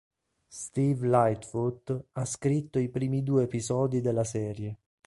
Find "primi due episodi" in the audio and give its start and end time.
2.89-4.01